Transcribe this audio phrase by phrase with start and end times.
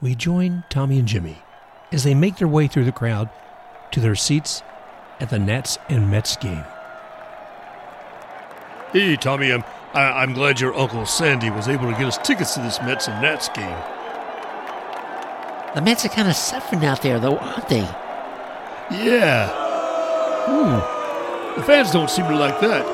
[0.00, 1.42] we join Tommy and Jimmy
[1.92, 3.28] as they make their way through the crowd
[3.92, 4.62] to their seats
[5.18, 6.64] at the Nats and Mets game.
[8.92, 12.54] Hey, Tommy, I'm, I, I'm glad your Uncle Sandy was able to get us tickets
[12.54, 13.78] to this Mets and Nats game.
[15.74, 17.86] The Mets are kind of suffering out there, though, aren't they?
[18.90, 19.48] Yeah.
[20.46, 21.60] Hmm.
[21.60, 22.86] The fans don't seem to like that.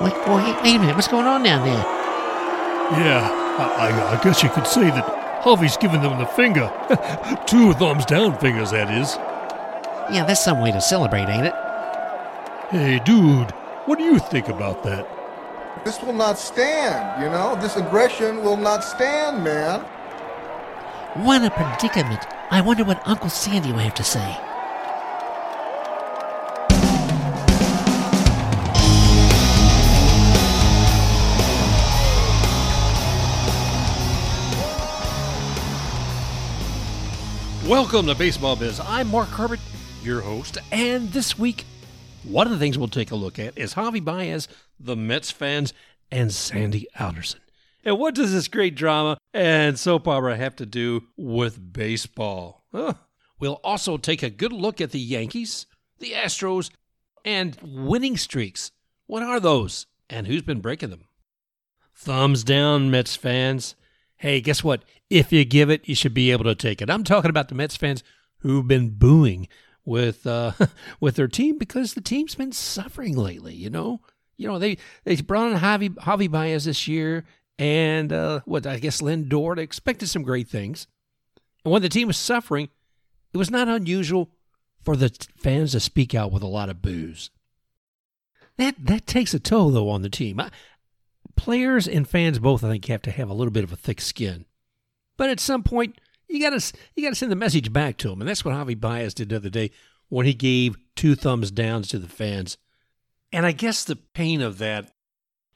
[0.00, 0.96] Wait, wait, wait a minute.
[0.96, 1.84] What's going on down there?
[2.92, 6.70] Yeah, I, I, I guess you could say that Harvey's giving them the finger.
[7.46, 9.16] Two thumbs down fingers, that is.
[10.12, 11.54] Yeah, that's some way to celebrate, ain't it?
[12.70, 13.50] Hey, dude,
[13.86, 15.08] what do you think about that?
[15.84, 17.56] This will not stand, you know?
[17.60, 19.80] This aggression will not stand, man.
[21.24, 22.26] What a predicament.
[22.50, 24.36] I wonder what Uncle Sandy will have to say.
[37.68, 38.78] Welcome to Baseball Biz.
[38.78, 39.58] I'm Mark Herbert,
[40.00, 41.64] your host, and this week,
[42.22, 44.46] one of the things we'll take a look at is Javi Baez,
[44.78, 45.72] the Mets fans,
[46.12, 47.40] and Sandy Alderson.
[47.82, 52.62] And what does this great drama and soap opera have to do with baseball?
[52.70, 52.94] Huh.
[53.40, 55.66] We'll also take a good look at the Yankees,
[55.98, 56.70] the Astros,
[57.24, 58.70] and winning streaks.
[59.08, 59.86] What are those?
[60.08, 61.06] And who's been breaking them?
[61.96, 63.74] Thumbs down, Mets fans.
[64.18, 64.82] Hey, guess what?
[65.10, 66.90] If you give it, you should be able to take it.
[66.90, 68.02] I'm talking about the Mets fans
[68.38, 69.48] who've been booing
[69.84, 70.52] with uh,
[71.00, 73.54] with their team because the team's been suffering lately.
[73.54, 74.00] You know,
[74.36, 77.24] you know they they brought in Javi Javi Baez this year,
[77.58, 79.56] and uh, what I guess Lindor.
[79.56, 80.86] They expected some great things,
[81.64, 82.68] and when the team was suffering,
[83.32, 84.30] it was not unusual
[84.82, 87.30] for the fans to speak out with a lot of boos.
[88.58, 90.40] That that takes a toll though on the team.
[90.40, 90.50] I,
[91.36, 94.00] players and fans both, I think, have to have a little bit of a thick
[94.00, 94.44] skin.
[95.16, 95.98] But at some point,
[96.28, 99.14] you gotta you gotta send the message back to them, and that's what Javi Baez
[99.14, 99.70] did the other day
[100.08, 102.58] when he gave two thumbs downs to the fans.
[103.32, 104.92] And I guess the pain of that,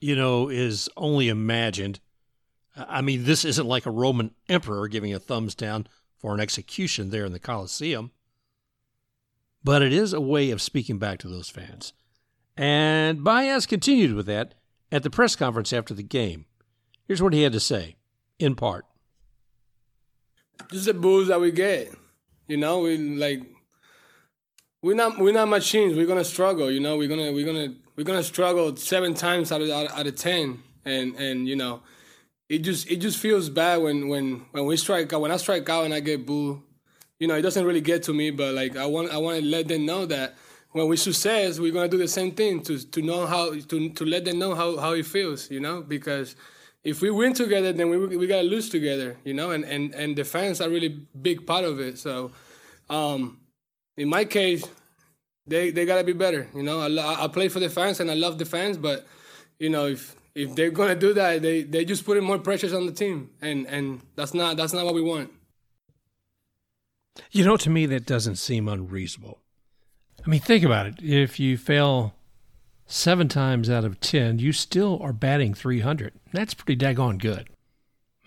[0.01, 2.01] you know, is only imagined.
[2.77, 5.87] I mean, this isn't like a Roman emperor giving a thumbs down
[6.19, 8.13] for an execution there in the Colosseum,
[9.65, 11.93] but it is a way of speaking back to those fans.
[12.57, 14.55] And Baez continued with that
[14.93, 16.47] at the press conference after the game.
[17.07, 17.97] Here's what he had to say,
[18.39, 18.87] in part.
[20.71, 21.93] Just the boos that we get.
[22.47, 23.43] You know, we like
[24.83, 25.97] we're not we're not machines.
[25.97, 26.71] We're gonna struggle.
[26.71, 30.07] You know, we're gonna we're gonna we're gonna struggle seven times out of out, out
[30.07, 31.83] of ten, and and you know,
[32.49, 35.21] it just it just feels bad when when when we strike out.
[35.21, 36.61] When I strike out and I get booed,
[37.19, 38.31] you know, it doesn't really get to me.
[38.31, 40.37] But like I want I want to let them know that
[40.73, 44.05] when we success, we're gonna do the same thing to to know how to to
[44.05, 46.37] let them know how how it feels, you know, because
[46.85, 50.17] if we win together, then we we gotta lose together, you know, and and and
[50.17, 51.99] the fans are really big part of it.
[51.99, 52.33] So,
[52.89, 53.39] um,
[53.97, 54.65] in my case,
[55.47, 56.81] they they gotta be better, you know.
[56.81, 59.07] I I play for the fans and I love the fans, but
[59.59, 62.87] you know if if they're gonna do that, they they just putting more pressures on
[62.87, 65.31] the team, and and that's not that's not what we want.
[67.33, 69.41] You know, to me, that doesn't seem unreasonable.
[70.25, 71.03] I mean, think about it.
[71.03, 72.15] If you fail
[72.87, 76.13] seven times out of 10, you still are batting 300.
[76.33, 77.49] That's pretty daggone good.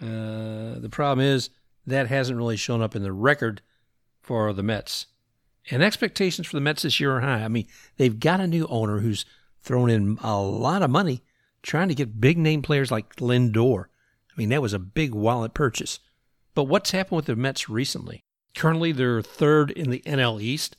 [0.01, 1.49] Uh, the problem is
[1.85, 3.61] that hasn't really shown up in the record
[4.21, 5.07] for the Mets.
[5.69, 7.43] And expectations for the Mets this year are high.
[7.43, 7.67] I mean,
[7.97, 9.25] they've got a new owner who's
[9.61, 11.21] thrown in a lot of money
[11.61, 13.85] trying to get big name players like Lindor.
[13.85, 15.99] I mean, that was a big wallet purchase.
[16.53, 18.23] But what's happened with the Mets recently?
[18.55, 20.77] Currently, they're third in the NL East.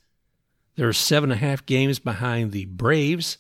[0.77, 3.39] They're seven and a half games behind the Braves,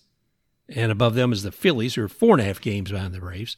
[0.68, 3.20] and above them is the Phillies, who are four and a half games behind the
[3.20, 3.56] Braves.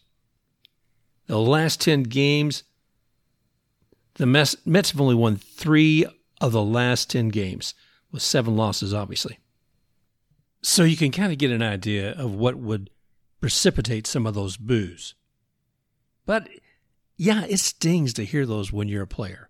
[1.26, 2.62] The last 10 games,
[4.14, 6.06] the Mets, Mets have only won three
[6.40, 7.74] of the last 10 games,
[8.10, 9.38] with seven losses, obviously.
[10.62, 12.90] So you can kind of get an idea of what would
[13.40, 15.14] precipitate some of those boos.
[16.24, 16.48] But
[17.16, 19.48] yeah, it stings to hear those when you're a player.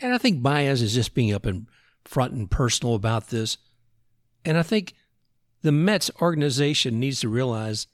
[0.00, 1.66] And I think Baez is just being up and
[2.04, 3.58] front and personal about this.
[4.44, 4.94] And I think
[5.62, 7.86] the Mets organization needs to realize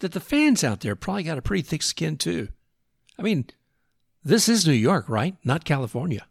[0.00, 2.48] that the fans out there probably got a pretty thick skin too.
[3.18, 3.46] I mean,
[4.24, 5.36] this is New York, right?
[5.44, 6.26] Not California.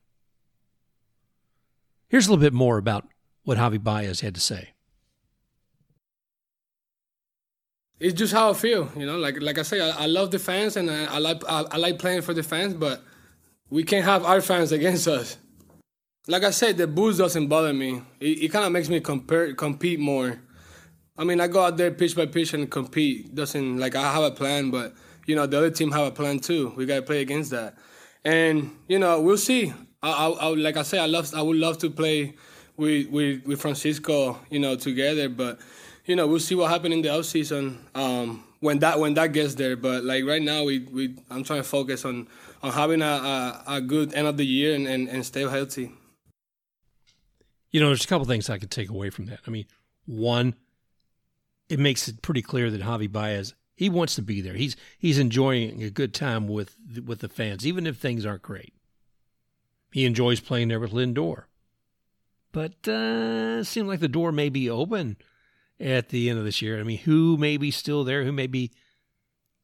[2.09, 3.07] Here's a little bit more about
[3.43, 4.73] what Javi Baez had to say.
[7.99, 9.17] It's just how I feel, you know.
[9.17, 11.77] Like like I say, I, I love the fans and I, I like I, I
[11.77, 13.03] like playing for the fans, but
[13.69, 15.37] we can't have our fans against us.
[16.27, 18.01] Like I said, the boos doesn't bother me.
[18.19, 20.39] It, it kind of makes me compare, compete more.
[21.17, 23.33] I mean, I go out there pitch by pitch and compete.
[23.33, 24.93] Doesn't like I have a plan, but
[25.25, 26.73] you know the other team have a plan too.
[26.75, 27.75] We gotta play against that,
[28.23, 29.73] and you know we'll see.
[30.01, 32.35] I, I, I like I say, I love I would love to play
[32.77, 35.59] with with with Francisco, you know, together, but
[36.05, 39.33] you know we'll see what happens in the off season um, when that when that
[39.33, 39.75] gets there.
[39.75, 42.27] But like right now, we we I'm trying to focus on
[42.63, 45.91] on having a, a, a good end of the year and, and, and stay healthy.
[47.71, 49.39] You know, there's a couple things I could take away from that.
[49.47, 49.65] I mean,
[50.05, 50.55] one,
[51.69, 54.53] it makes it pretty clear that Javi Baez he wants to be there.
[54.53, 58.75] He's he's enjoying a good time with with the fans, even if things aren't great.
[59.91, 61.45] He enjoys playing there with Lindor,
[62.51, 65.17] but uh, it seems like the door may be open
[65.79, 66.79] at the end of this year.
[66.79, 68.23] I mean, who may be still there?
[68.23, 68.71] Who may be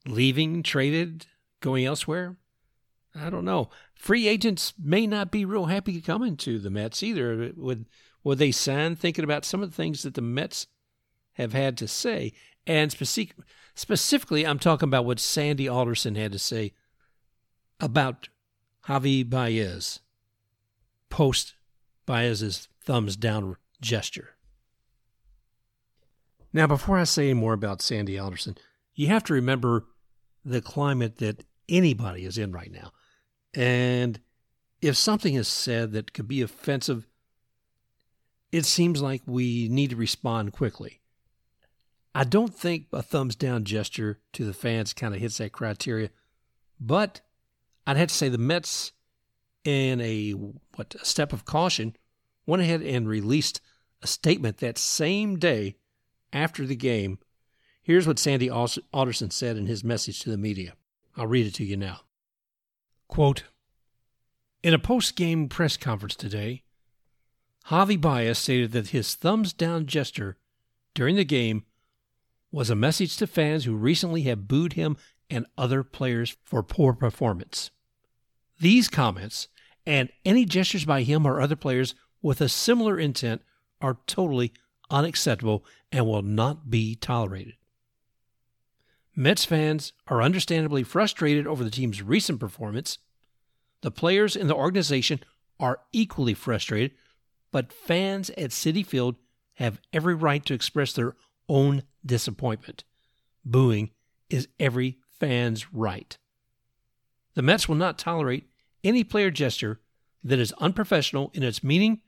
[0.08, 1.28] leaving, traded,
[1.62, 2.38] going elsewhere?
[3.20, 3.70] I don't know.
[3.96, 7.52] Free agents may not be real happy coming to the Mets either.
[7.56, 7.86] Would
[8.24, 10.68] would they sign thinking about some of the things that the Mets
[11.34, 12.34] have had to say?
[12.66, 13.36] And specific,
[13.74, 16.74] specifically, I'm talking about what Sandy Alderson had to say
[17.80, 18.28] about
[18.86, 20.02] Javi Baez
[21.10, 21.56] post
[22.06, 24.36] Baez's thumbs down gesture.
[26.52, 28.58] Now, before I say more about Sandy Alderson,
[28.96, 29.86] you have to remember
[30.44, 32.92] the climate that anybody is in right now.
[33.54, 34.20] And
[34.82, 37.08] if something is said that could be offensive,
[38.52, 41.02] it seems like we need to respond quickly.
[42.16, 46.10] I don't think a thumbs down gesture to the fans kind of hits that criteria,
[46.80, 47.22] but
[47.86, 48.92] I'd have to say the Mets,
[49.64, 51.96] in a what a step of caution,
[52.46, 53.62] went ahead and released
[54.02, 55.76] a statement that same day
[56.32, 57.20] after the game.
[57.82, 60.74] Here's what Sandy Alderson said in his message to the media.
[61.16, 62.02] I'll read it to you now.
[63.08, 63.44] Quote
[64.64, 66.64] In a post game press conference today,
[67.68, 70.38] Javi Baez stated that his thumbs down gesture
[70.94, 71.64] during the game
[72.52, 74.98] was a message to fans who recently have booed him
[75.30, 77.72] and other players for poor performance.
[78.60, 79.50] These comments
[79.86, 83.42] and any gestures by him or other players with a similar intent
[83.82, 84.54] are totally
[84.90, 87.56] unacceptable and will not be tolerated.
[89.20, 93.00] Mets fans are understandably frustrated over the team's recent performance.
[93.82, 95.22] The players in the organization
[95.60, 96.92] are equally frustrated,
[97.52, 99.16] but fans at Citi Field
[99.56, 101.16] have every right to express their
[101.50, 102.84] own disappointment.
[103.44, 103.90] Booing
[104.30, 106.16] is every fan's right.
[107.34, 108.48] The Mets will not tolerate
[108.84, 109.80] any player gesture
[110.24, 112.02] that is unprofessional in its meaning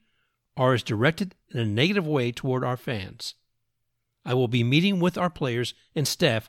[0.56, 3.34] or is directed in a negative way toward our fans.
[4.24, 6.48] I will be meeting with our players and staff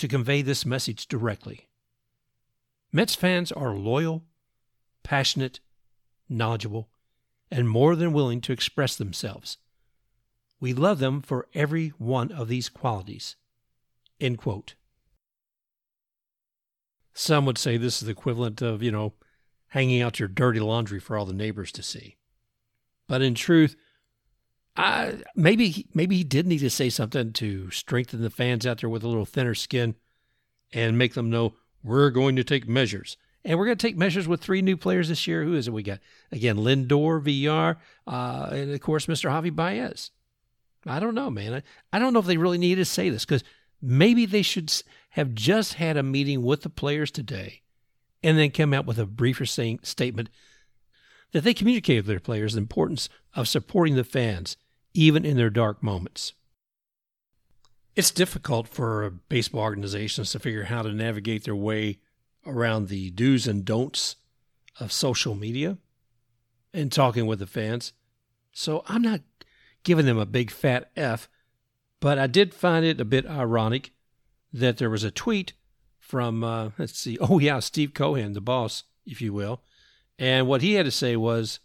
[0.00, 1.68] to convey this message directly.
[2.90, 4.24] Mets fans are loyal,
[5.02, 5.60] passionate,
[6.28, 6.88] knowledgeable,
[7.50, 9.58] and more than willing to express themselves.
[10.58, 13.36] We love them for every one of these qualities.
[14.20, 14.74] End quote.
[17.12, 19.14] Some would say this is the equivalent of, you know,
[19.68, 22.16] hanging out your dirty laundry for all the neighbors to see.
[23.06, 23.76] But in truth,
[24.76, 28.90] I, maybe maybe he did need to say something to strengthen the fans out there
[28.90, 29.96] with a little thinner skin
[30.72, 33.16] and make them know we're going to take measures.
[33.44, 35.44] And we're going to take measures with three new players this year.
[35.44, 36.00] Who is it we got?
[36.30, 37.76] Again, Lindor, VR,
[38.06, 39.30] uh, and of course, Mr.
[39.30, 40.10] Javi Baez.
[40.86, 41.54] I don't know, man.
[41.54, 41.62] I,
[41.96, 43.44] I don't know if they really need to say this because
[43.80, 44.72] maybe they should
[45.10, 47.62] have just had a meeting with the players today
[48.22, 50.28] and then come out with a briefer saying, statement
[51.32, 54.56] that they communicated to their players the importance of supporting the fans
[54.94, 56.32] even in their dark moments.
[57.96, 61.98] It's difficult for baseball organizations to figure out how to navigate their way
[62.46, 64.16] around the do's and don'ts
[64.78, 65.76] of social media
[66.72, 67.92] and talking with the fans.
[68.52, 69.20] So I'm not
[69.82, 71.28] giving them a big fat F,
[72.00, 73.92] but I did find it a bit ironic
[74.52, 75.52] that there was a tweet
[75.98, 79.62] from, uh, let's see, oh yeah, Steve Cohen, the boss, if you will.
[80.20, 81.60] And what he had to say was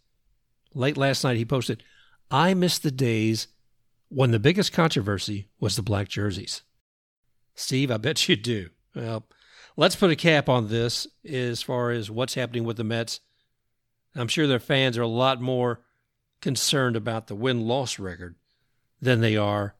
[0.73, 1.83] late last night, he posted,
[2.31, 3.49] I miss the days
[4.07, 6.61] when the biggest controversy was the black jerseys.
[7.53, 8.69] Steve, I bet you do.
[8.95, 9.25] Well,
[9.75, 13.19] let's put a cap on this as far as what's happening with the Mets.
[14.15, 15.81] I'm sure their fans are a lot more
[16.39, 18.35] concerned about the win loss record
[19.01, 19.75] than they are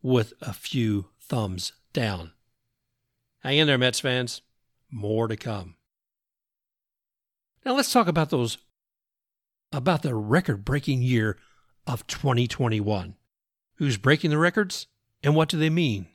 [0.00, 2.32] with a few thumbs down.
[3.40, 4.40] Hang in there, Mets fans.
[4.90, 5.76] More to come.
[7.64, 8.58] Now let's talk about those
[9.72, 11.38] about the record breaking year
[11.86, 13.16] of 2021.
[13.76, 14.86] Who's breaking the records
[15.22, 16.06] and what do they mean?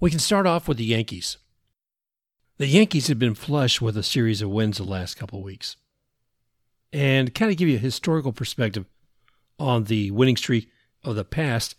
[0.00, 1.38] We can start off with the Yankees.
[2.58, 5.76] The Yankees have been flush with a series of wins the last couple of weeks.
[6.92, 8.84] And kind of give you a historical perspective
[9.58, 10.68] on the winning streak
[11.02, 11.74] of the past,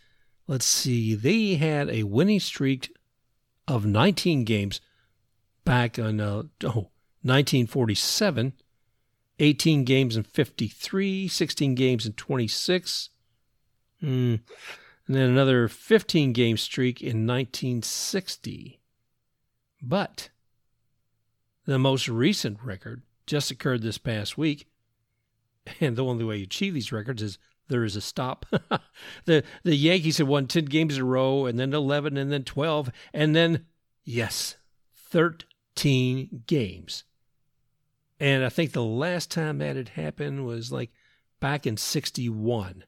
[0.47, 2.93] let's see, they had a winning streak
[3.67, 4.81] of 19 games
[5.63, 6.89] back on uh, oh,
[7.25, 8.53] 1947,
[9.39, 13.09] 18 games in 53, 16 games in 26,
[14.03, 14.07] mm.
[14.37, 14.41] and
[15.07, 18.79] then another 15 game streak in 1960.
[19.81, 20.29] But
[21.65, 24.67] the most recent record just occurred this past week,
[25.81, 27.39] and the only way you achieve these records is
[27.69, 28.45] there is a stop.
[29.25, 32.43] the the Yankees have won 10 games in a row and then 11 and then
[32.43, 33.65] 12 and then
[34.03, 34.57] yes,
[34.95, 37.03] 13 games.
[38.19, 40.91] And I think the last time that had happened was like
[41.39, 42.83] back in 61.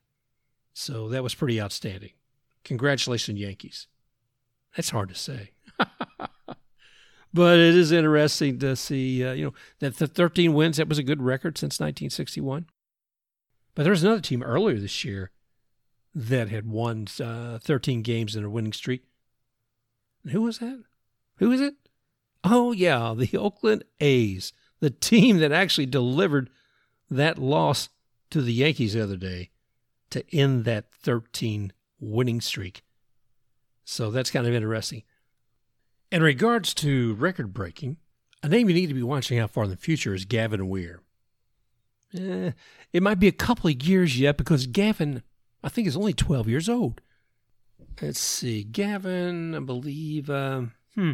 [0.73, 2.11] So that was pretty outstanding.
[2.63, 3.87] Congratulations Yankees.
[4.75, 5.51] That's hard to say.
[7.33, 10.97] but it is interesting to see uh, you know that the 13 wins that was
[10.97, 12.65] a good record since 1961
[13.77, 15.29] but there was another team earlier this year
[16.15, 19.03] that had won uh, 13 games in a winning streak.
[20.23, 20.83] And who was that?
[21.35, 21.75] Who is it?
[22.43, 26.49] Oh, yeah, the Oakland A's, the team that actually delivered
[27.09, 27.89] that loss
[28.29, 29.51] to the Yankees the other day
[30.09, 32.83] to end that 13 winning streak.
[33.83, 35.03] So that's kind of interesting.
[36.11, 37.97] In regards to record breaking,
[38.43, 41.01] a name you need to be watching out for in the future is Gavin Weir.
[42.17, 42.51] Eh,
[42.93, 45.23] it might be a couple of years yet because Gavin,
[45.63, 47.01] I think, is only 12 years old.
[48.01, 48.63] Let's see.
[48.63, 50.63] Gavin, I believe, uh,
[50.95, 51.13] hmm.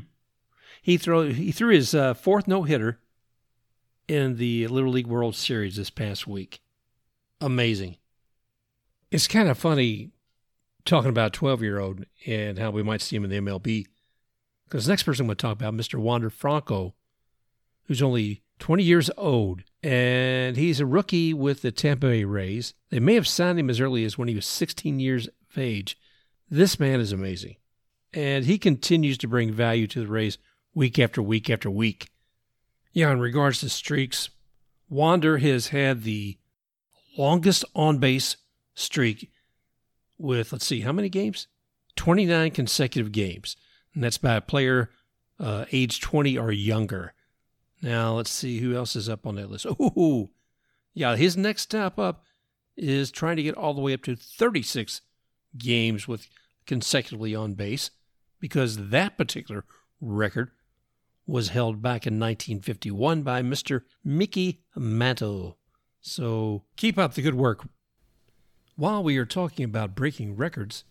[0.82, 3.00] He, throw, he threw his uh, fourth no hitter
[4.14, 6.62] in the Little League World Series this past week.
[7.42, 7.98] Amazing.
[9.10, 10.12] It's kind of funny
[10.86, 13.88] talking about 12 year old and how we might see him in the MLB.
[14.66, 16.00] Because the next person I'm going to talk about, Mr.
[16.00, 16.94] Wander Franco,
[17.86, 22.76] who's only 20 years old, and he's a rookie with the Tampa Bay Rays.
[22.92, 25.98] They may have signed him as early as when he was 16 years of age.
[26.50, 27.56] This man is amazing,
[28.14, 30.38] and he continues to bring value to the Rays
[30.76, 32.13] week after week after week.
[32.94, 34.30] Yeah, in regards to streaks,
[34.88, 36.38] Wander has had the
[37.18, 38.38] longest on base
[38.76, 39.32] streak
[40.18, 41.48] with, let's see, how many games?
[41.96, 43.58] 29 consecutive games.
[43.94, 44.92] And that's by a player
[45.40, 47.14] uh, age 20 or younger.
[47.82, 49.66] Now let's see who else is up on that list.
[49.80, 50.30] Oh,
[50.94, 52.24] yeah, his next step up
[52.78, 55.02] is trying to get all the way up to 36
[55.58, 56.28] games with
[56.66, 57.90] consecutively on base
[58.40, 59.66] because that particular
[60.00, 60.52] record
[61.26, 63.82] was held back in 1951 by Mr.
[64.04, 65.58] Mickey Mantle.
[66.02, 67.68] So keep up the good work.
[68.76, 70.84] While we are talking about breaking records,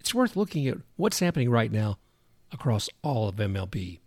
[0.00, 1.98] it's worth looking at what's happening right now
[2.50, 4.00] across all of MLB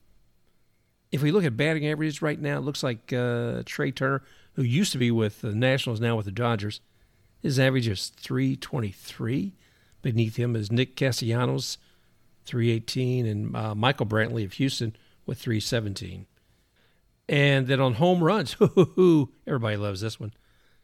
[1.15, 4.21] if we look at batting averages right now, it looks like uh, Trea Turner,
[4.55, 6.81] who used to be with the Nationals, now with the Dodgers,
[7.41, 9.53] his average is 323.
[10.01, 11.77] Beneath him is Nick Castellanos,
[12.45, 14.93] 318, and uh, Michael Brantley of Houston
[15.25, 16.25] with 317.
[17.27, 18.55] And then on home runs,
[19.47, 20.33] everybody loves this one.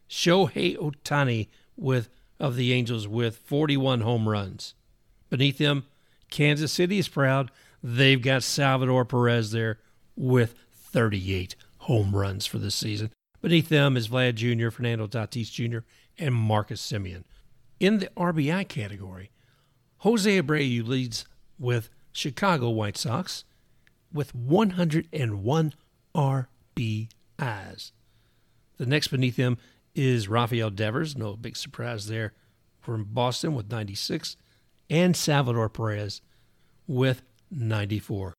[0.08, 2.08] Shohei Ohtani with
[2.40, 4.74] of the Angels with 41 home runs.
[5.30, 5.86] Beneath them,
[6.28, 7.50] Kansas City is proud.
[7.82, 9.78] They've got Salvador Perez there
[10.16, 13.10] with 38 home runs for the season.
[13.40, 15.78] Beneath them is Vlad Jr., Fernando Tatis Jr.,
[16.18, 17.24] and Marcus Semien.
[17.80, 19.30] In the RBI category,
[19.98, 21.26] Jose Abreu leads
[21.58, 23.44] with Chicago White Sox
[24.12, 25.74] with 101
[26.14, 27.92] RBIs.
[28.78, 29.58] The next beneath him
[29.94, 32.32] is Rafael Devers, no big surprise there
[32.80, 34.36] from Boston with 96,
[34.90, 36.20] and Salvador Perez
[36.86, 38.34] with 94.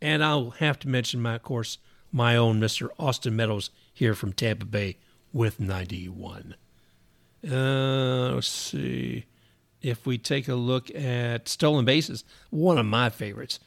[0.00, 1.78] And I'll have to mention, my, of course,
[2.12, 2.90] my own Mr.
[2.98, 4.98] Austin Meadows here from Tampa Bay
[5.32, 6.54] with 91.
[7.48, 9.26] Uh, let's see.
[9.82, 13.58] If we take a look at stolen bases, one of my favorites,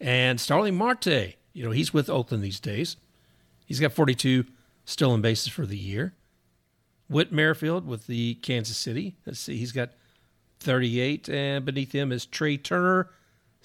[0.00, 2.96] and Starling Marte, you know, he's with Oakland these days.
[3.64, 4.44] He's got 42
[4.84, 6.14] stolen bases for the year.
[7.08, 9.16] Whit Merrifield with the Kansas City.
[9.24, 9.90] Let's see, he's got
[10.60, 13.10] 38, and beneath him is Trea Turner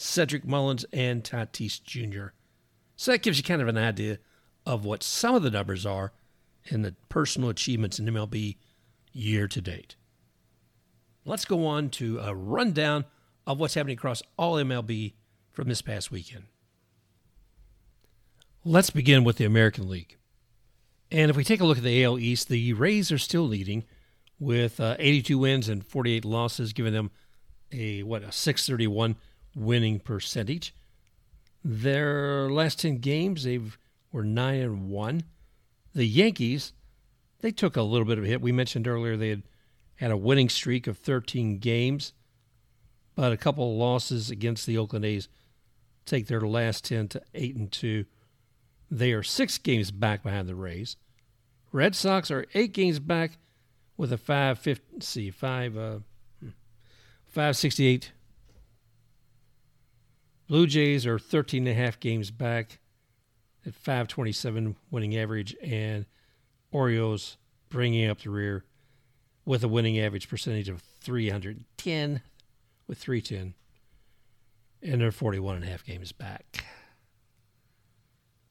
[0.02, 2.34] Cedric Mullins, and Tatis Jr.
[2.96, 4.18] So that gives you kind of an idea
[4.66, 6.12] of what some of the numbers are
[6.66, 8.58] in the personal achievements in MLB
[9.14, 9.96] year to date.
[11.24, 13.06] Let's go on to a rundown
[13.46, 15.14] of what's happening across all MLB
[15.52, 16.46] from this past weekend.
[18.64, 20.18] Let's begin with the American League.
[21.12, 23.84] And if we take a look at the AL East, the Rays are still leading
[24.40, 27.12] with uh, 82 wins and 48 losses, giving them
[27.72, 29.16] a what a 631
[29.56, 30.74] winning percentage.
[31.64, 33.60] Their last 10 games, they
[34.12, 35.24] were 9 and 1.
[35.94, 36.74] The Yankees,
[37.42, 38.42] they took a little bit of a hit.
[38.42, 39.44] We mentioned earlier they had
[39.96, 42.14] had a winning streak of 13 games,
[43.16, 45.28] but a couple of losses against the Oakland A's
[46.06, 48.06] take their last 10 to 8 and 2.
[48.90, 50.98] They are six games back behind the Rays.
[51.72, 53.38] Red Sox are eight games back
[53.96, 56.00] with a 550, see, 5, uh,
[57.28, 58.12] 568.
[60.48, 62.80] Blue Jays are 13 and a half games back
[63.66, 66.06] at 527 winning average, and
[66.72, 67.38] Orioles
[67.70, 68.66] bringing up the rear
[69.46, 72.22] with a winning average percentage of 310
[72.92, 73.54] with 310
[74.84, 76.66] and they're 41 and a half games back.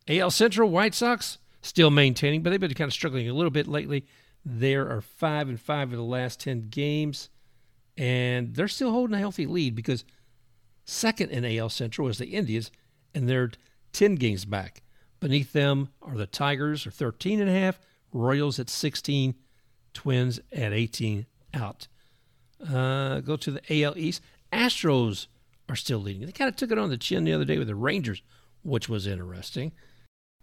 [0.09, 3.69] AL Central White Sox still maintaining, but they've been kind of struggling a little bit
[3.69, 4.07] lately.
[4.43, 7.29] There are five and five of the last 10 games,
[7.99, 10.07] and they're still holding a healthy lead because
[10.87, 12.71] second in AL Central is the Indians,
[13.15, 13.51] and they're
[13.93, 14.83] 10 games back.
[15.21, 17.79] Beneath them are the Tigers, are 13 and a half,
[18.11, 19.35] Royals at 16,
[19.93, 21.89] Twins at 18 out.
[22.69, 24.23] Uh, go to the AL East.
[24.52, 25.26] Astros
[25.69, 26.26] are still leading.
[26.26, 28.23] They kind of took it on the chin the other day with the Rangers,
[28.62, 29.73] which was interesting.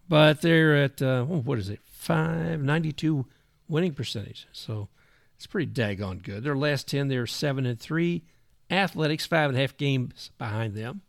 [0.10, 3.26] But they're at, uh, what is it, 592
[3.68, 4.48] winning percentage.
[4.52, 4.88] So
[5.36, 6.44] it's pretty daggone good.
[6.44, 8.24] Their last 10, they're 7 and 3.
[8.70, 11.02] Athletics, five and a half games behind them.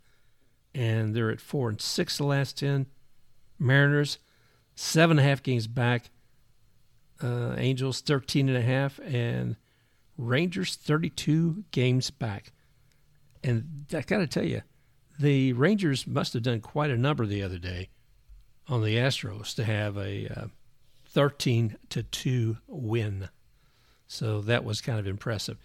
[0.75, 2.87] And they're at 4 and 6 the last 10.
[3.59, 4.19] Mariners,
[4.75, 6.11] seven and a half games back.
[7.21, 9.01] Uh, Angels, 13 and a half.
[9.01, 9.57] And
[10.19, 12.53] Rangers, 32 games back.
[13.43, 14.63] And I got to tell you,
[15.19, 17.89] the Rangers must have done quite a number the other day
[18.69, 20.47] on the Astros to have a uh,
[21.09, 23.29] 13 to 2 win.
[24.07, 25.57] So that was kind of impressive.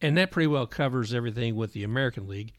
[0.00, 2.52] And that pretty well covers everything with the American League.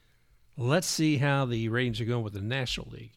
[0.57, 3.13] Let's see how the Rangers are going with the National League.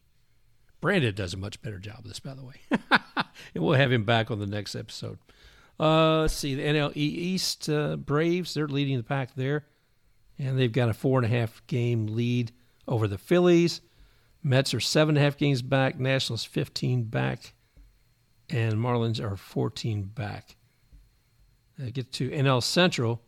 [0.79, 2.55] Brandon does a much better job of this, by the way.
[2.71, 5.19] and we'll have him back on the next episode.
[5.81, 9.65] Uh, let's see, the NL East uh, Braves, they're leading the pack there
[10.41, 12.51] and they've got a four and a half game lead
[12.87, 13.81] over the Phillies.
[14.43, 15.99] Mets are seven and a half games back.
[15.99, 17.53] Nationals 15 back,
[18.49, 20.55] and Marlins are 14 back.
[21.79, 23.21] I get to NL Central,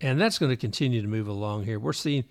[0.00, 1.80] and that's going to continue to move along here.
[1.80, 2.24] We're seeing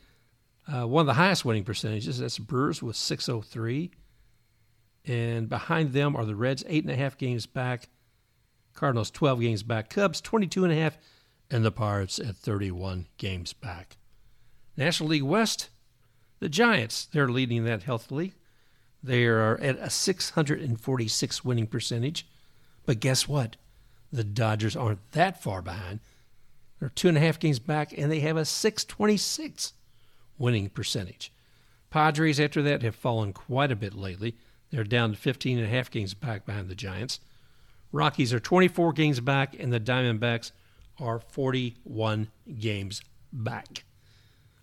[0.72, 2.20] uh, one of the highest winning percentages.
[2.20, 3.92] That's Brewers with 603.
[5.08, 7.90] And behind them are the Reds, eight and a half games back.
[8.76, 9.90] Cardinals, 12 games back.
[9.90, 10.98] Cubs, 22 and a half.
[11.50, 13.98] And the Pirates at 31 games back.
[14.78, 15.70] National League West,
[16.40, 18.34] the Giants, they're leading that healthily.
[19.02, 22.28] They are at a 646 winning percentage.
[22.86, 23.56] But guess what?
[24.12, 26.00] The Dodgers aren't that far behind.
[26.80, 29.74] They're two and a half games back, and they have a 626
[30.38, 31.32] winning percentage.
[31.90, 34.36] Padres, after that, have fallen quite a bit lately.
[34.72, 37.20] They're down to 15 and a half games back behind the Giants.
[37.96, 40.52] Rockies are 24 games back, and the Diamondbacks
[41.00, 42.28] are 41
[42.60, 43.86] games back.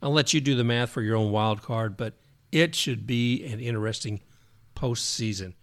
[0.02, 2.12] I'll let you do the math for your own wild card, but
[2.52, 4.20] it should be an interesting
[4.76, 5.54] postseason.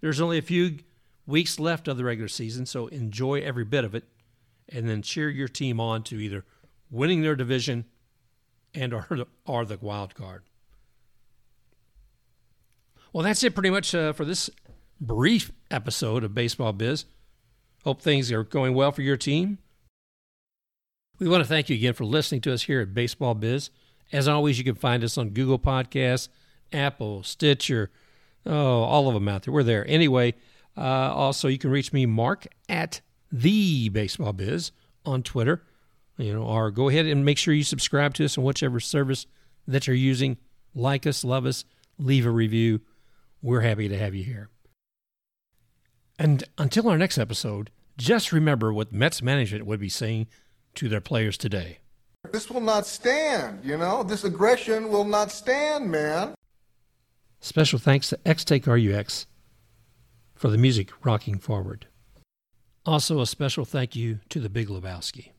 [0.00, 0.78] There's only a few
[1.26, 4.04] weeks left of the regular season, so enjoy every bit of it,
[4.68, 6.44] and then cheer your team on to either
[6.92, 7.86] winning their division
[8.72, 10.44] and or, or the wild card.
[13.12, 14.48] Well, that's it pretty much uh, for this
[15.00, 17.04] brief episode of Baseball Biz.
[17.86, 19.58] Hope things are going well for your team.
[21.20, 23.70] We want to thank you again for listening to us here at Baseball Biz.
[24.10, 26.28] As always, you can find us on Google Podcasts,
[26.72, 27.92] Apple, Stitcher,
[28.44, 29.54] oh, all of them out there.
[29.54, 29.88] We're there.
[29.88, 30.34] Anyway,
[30.76, 34.72] uh, also, you can reach me, Mark, at the Baseball Biz
[35.04, 35.62] on Twitter.
[36.18, 39.26] You know, or go ahead and make sure you subscribe to us on whichever service
[39.68, 40.38] that you're using.
[40.74, 41.64] Like us, love us,
[42.00, 42.80] leave a review.
[43.42, 44.48] We're happy to have you here.
[46.18, 50.26] And until our next episode, just remember what Mets management would be saying
[50.74, 51.78] to their players today.
[52.32, 54.02] This will not stand, you know?
[54.02, 56.34] This aggression will not stand, man.
[57.40, 59.26] Special thanks to XTake RUX
[60.34, 61.86] for the music rocking forward.
[62.84, 65.30] Also, a special thank you to the Big Lebowski.